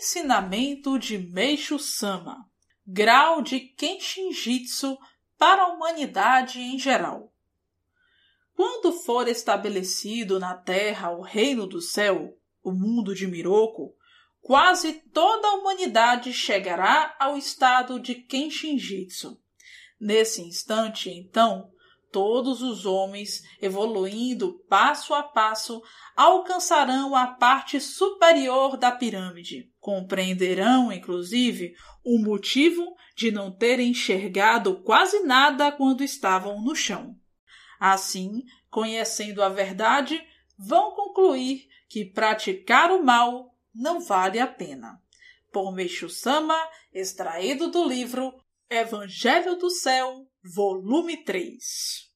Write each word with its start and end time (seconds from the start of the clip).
Ensinamento 0.00 0.98
de 0.98 1.18
Meishu 1.18 1.78
Sama 1.78 2.48
Grau 2.86 3.42
de 3.42 3.60
Kenshin 3.60 4.32
Jitsu 4.32 4.96
para 5.36 5.64
a 5.64 5.68
humanidade 5.74 6.58
em 6.58 6.78
geral. 6.78 7.34
Quando 8.54 8.92
for 8.92 9.28
estabelecido 9.28 10.40
na 10.40 10.54
Terra 10.54 11.10
o 11.10 11.20
Reino 11.20 11.66
do 11.66 11.82
Céu, 11.82 12.34
o 12.62 12.72
mundo 12.72 13.14
de 13.14 13.26
Miroko, 13.26 13.94
quase 14.40 14.94
toda 15.12 15.48
a 15.48 15.54
humanidade 15.56 16.32
chegará 16.32 17.14
ao 17.20 17.36
estado 17.36 18.00
de 18.00 18.14
Kenshin 18.14 18.78
Jitsu. 18.78 19.38
Nesse 20.00 20.40
instante, 20.40 21.10
então, 21.10 21.70
todos 22.10 22.62
os 22.62 22.84
homens, 22.86 23.42
evoluindo 23.60 24.64
passo 24.68 25.14
a 25.14 25.22
passo, 25.22 25.82
alcançarão 26.16 27.14
a 27.14 27.26
parte 27.26 27.80
superior 27.80 28.76
da 28.76 28.90
pirâmide. 28.90 29.72
Compreenderão, 29.80 30.92
inclusive, 30.92 31.74
o 32.04 32.18
motivo 32.18 32.96
de 33.16 33.30
não 33.30 33.50
terem 33.50 33.90
enxergado 33.90 34.80
quase 34.82 35.20
nada 35.20 35.70
quando 35.70 36.02
estavam 36.02 36.60
no 36.60 36.74
chão. 36.74 37.16
Assim, 37.78 38.42
conhecendo 38.70 39.42
a 39.42 39.48
verdade, 39.48 40.22
vão 40.58 40.92
concluir 40.92 41.68
que 41.88 42.04
praticar 42.04 42.90
o 42.90 43.02
mal 43.02 43.54
não 43.74 44.00
vale 44.00 44.38
a 44.38 44.46
pena. 44.46 45.00
Por 45.52 45.72
Meixo 45.72 46.08
Sama, 46.08 46.56
extraído 46.92 47.68
do 47.68 47.84
livro 47.84 48.32
Evangelho 48.72 49.56
do 49.56 49.68
Céu, 49.68 50.28
volume 50.54 51.24
3. 51.24 52.08